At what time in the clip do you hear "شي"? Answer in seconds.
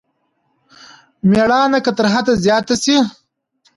2.83-2.97